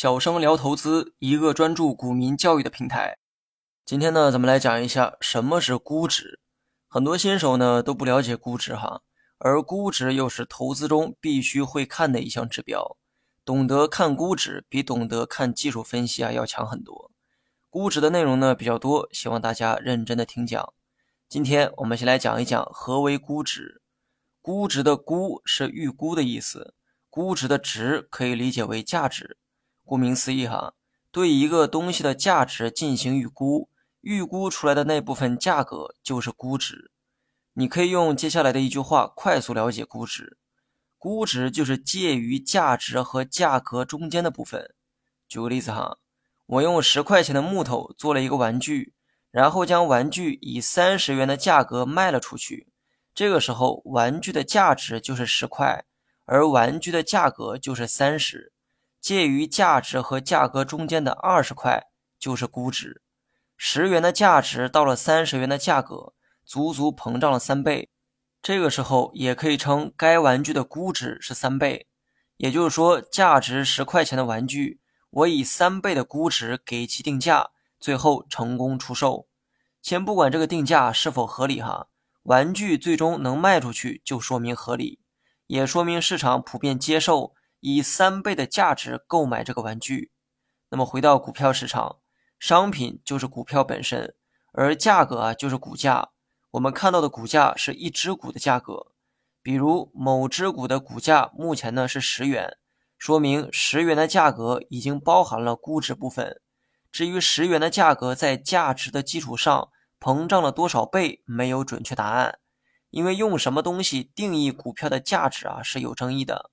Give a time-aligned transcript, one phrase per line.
[0.00, 3.18] 小生聊投资，一个专注股民教育的平台。
[3.84, 6.38] 今天呢，咱们来讲一下什么是估值。
[6.86, 9.02] 很多新手呢都不了解估值哈，
[9.38, 12.96] 而估值又是投资中必须会看的一项指标。
[13.44, 17.10] 懂得看估值，比懂得看技术分析啊要强很多。
[17.68, 20.72] 估值的内容呢比较多，希望大家认真的听讲。
[21.28, 23.82] 今天我们先来讲一讲何为估值。
[24.40, 26.74] 估值的估是预估的意思，
[27.10, 29.36] 估值的值可以理解为价值。
[29.88, 30.74] 顾名思义哈，
[31.10, 33.70] 对一个东西的价值进行预估，
[34.02, 36.90] 预估出来的那部分价格就是估值。
[37.54, 40.36] 你可以用接下来的一句话快速了解估值：
[40.98, 44.74] 估值就是介于价值和价格中间的部分。
[45.26, 45.96] 举个例子哈，
[46.44, 48.92] 我用十块钱的木头做了一个玩具，
[49.30, 52.68] 然后将玩具以三十元的价格卖了出去。
[53.14, 55.84] 这个时候，玩具的价值就是十块，
[56.26, 58.52] 而玩具的价格就是三十，
[59.08, 61.82] 介于价值和价格中间的二十块
[62.18, 63.00] 就是估值。
[63.56, 66.12] 十元的价值到了三十元的价格，
[66.44, 67.88] 足足膨胀了三倍。
[68.42, 71.86] 这个时候也可以称该玩具的估值是三倍。
[72.36, 77.48] 也就是说，价值十块钱的玩具，我以三倍的估值给其定价，
[77.80, 79.26] 最后成功出售。
[79.80, 81.88] 先不管这个定价是否合理哈。
[82.24, 85.00] 玩具最终能卖出去，就说明合理，
[85.46, 90.12] 也说明市场普遍接受以三倍的价值购买这个玩具。
[90.70, 91.98] 那么回到股票市场，
[92.38, 94.14] 商品就是股票本身，
[94.52, 96.10] 而价格啊就是股价。
[96.52, 98.92] 我们看到的股价是一只股的价格，
[99.42, 102.56] 比如某只股的股价目前呢是十元，
[102.96, 106.40] 说明十元的价格已经包含了估值部分。
[106.90, 109.70] 至于十元的价格在价值的基础上。
[110.00, 111.24] 膨胀了多少倍？
[111.24, 112.38] 没有准确答案，
[112.90, 116.52] 因为用什么东西定义股票的价值啊是有争议的。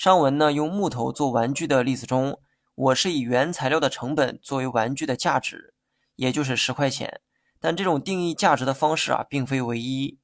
[0.00, 2.40] 上文呢用木头做玩具的例子中，
[2.74, 5.74] 我是以原材料的成本作为玩具的价值，
[6.16, 7.20] 也就是十块钱。
[7.58, 10.18] 但这种定义价值的方式啊并非唯一。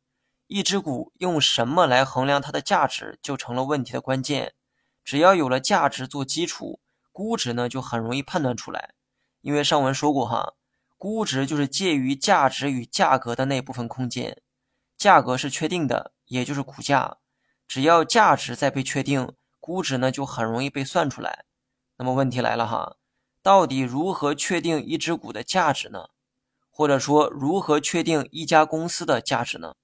[0.47, 4.55] 一只股用什么来衡量它的价值，就成了问题的关键。
[5.05, 6.81] 只要有了价值做基础，
[7.13, 8.95] 估值呢就很容易判断出来。
[9.43, 10.55] 因为上文说过哈。
[10.97, 14.41] 估值就是介于价值与价格的那部分空间，
[14.97, 17.19] 价格是确定的，也就是股价。
[17.69, 19.35] 只要价值再被确定，
[19.67, 21.45] 估值呢就很容易被算出来。
[21.97, 22.95] 那么问题来了哈，
[23.43, 26.11] 到底如何确定一只股的价值呢？
[26.71, 29.75] 或者说如何确定一家公司的价值呢？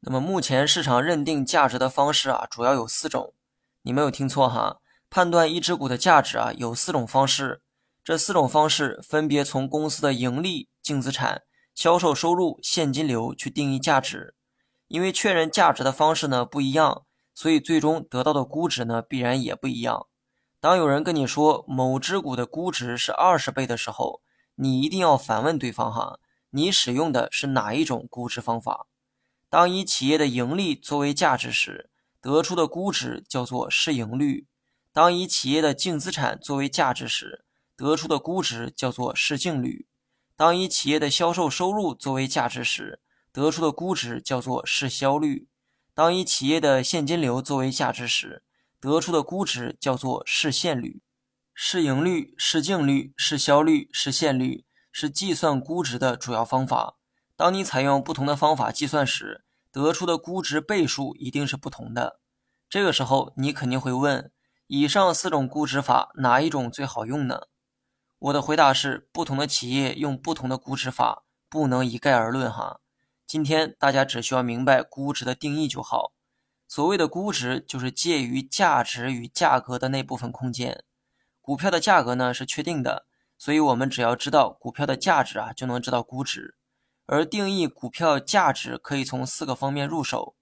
[0.00, 3.34] 那么目前市场认定价值的方式啊，主要有四种。
[3.82, 4.78] 你没有听错哈，
[5.10, 7.60] 判断一只股的价值啊，有四种方式。
[8.02, 11.42] 这四种方式分别从公司的盈利、净资产、
[11.74, 14.34] 销售收入、现金流去定义价值。
[14.86, 17.04] 因为确认价值的方式呢不一样，
[17.38, 20.08] 所以最终得到的估值呢必然也不一样。
[20.58, 24.22] 当有人跟你说某只股的估值是二十倍的时候，
[24.56, 26.18] 你一定要反问对方哈，
[26.50, 28.88] 你使用的是哪一种估值方法？
[29.48, 31.88] 当以企业的盈利作为价值时，
[32.20, 34.46] 得出的估值叫做市盈率；
[34.92, 37.44] 当以企业的净资产作为价值时，
[37.76, 39.86] 得出的估值叫做市净率。
[40.34, 42.98] 当以企业的销售收入作为价值时，
[43.30, 45.46] 得出的估值叫做市销率。
[45.98, 48.44] 当以企业的现金流作为价值时，
[48.78, 51.02] 得出的估值叫做市现率。
[51.52, 56.98] 市盈率、市净率、市销率、市现率是计算估值的主要方法。
[57.34, 62.20] 当你采用不同的方法计算时，得出的估值倍数一定是不同的。
[62.70, 64.30] 这个时候，你肯定会问：
[64.68, 67.48] 以上四种估值法哪一种最好用呢？
[68.20, 72.78] 我的回答是：不同的企业用不同的估值法，不能一概而论哈。
[73.28, 76.14] 今天大家只需要明白估值的定义就好。
[76.66, 80.82] 所谓的估值，就是介于价值与价格的那部分空间。
[81.42, 83.04] 股票的价格呢是确定的，
[83.36, 86.56] 所以我们只要知道股票的价值啊，就能知道估值。
[87.04, 90.34] 而定义股票价值可以从四个方面入手，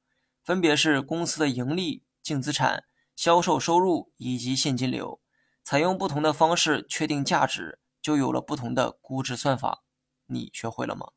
[0.45, 2.85] 分别是公司的盈利、净资产、
[3.17, 5.21] 销售收入以及现金流。
[5.65, 9.83] 采用不同的方式确定价值，就有了不同的估值算法。
[10.27, 11.09] 你学会了吗？